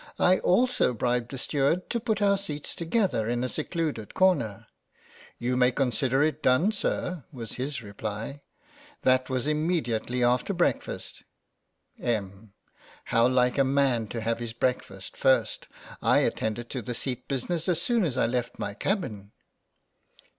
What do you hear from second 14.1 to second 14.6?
have his